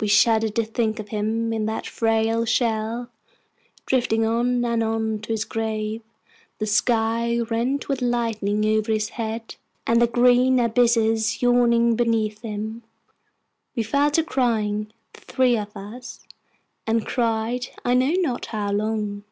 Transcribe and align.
We 0.00 0.08
shuddered 0.08 0.56
to 0.56 0.64
think 0.64 0.98
of 0.98 1.10
him 1.10 1.52
in 1.52 1.64
that 1.66 1.86
frail 1.86 2.44
shell, 2.44 3.08
drifting 3.86 4.26
on 4.26 4.64
and 4.64 4.82
on 4.82 5.20
to 5.20 5.28
his 5.32 5.44
grave, 5.44 6.02
the 6.58 6.66
sky 6.66 7.38
rent 7.38 7.88
with 7.88 8.02
lightning 8.02 8.66
over 8.66 8.90
his 8.90 9.10
head, 9.10 9.54
and 9.86 10.02
the 10.02 10.08
green 10.08 10.58
abysses 10.58 11.40
yawning 11.40 11.94
beneath 11.94 12.42
him. 12.42 12.82
We 13.76 13.84
fell 13.84 14.10
to 14.10 14.24
crying, 14.24 14.92
the 15.12 15.20
three 15.20 15.56
of 15.56 15.76
us, 15.76 16.26
and 16.84 17.06
cried 17.06 17.68
I 17.84 17.94
know 17.94 18.14
not 18.20 18.46
how 18.46 18.72
long. 18.72 19.22